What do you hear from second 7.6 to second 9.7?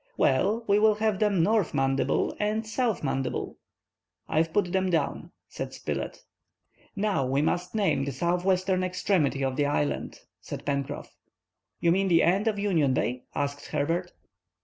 name the southwestern extremity of the